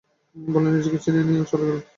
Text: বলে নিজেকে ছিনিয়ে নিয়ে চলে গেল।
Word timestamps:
বলে 0.35 0.69
নিজেকে 0.71 0.97
ছিনিয়ে 1.03 1.25
নিয়ে 1.27 1.49
চলে 1.51 1.65
গেল। 1.69 1.79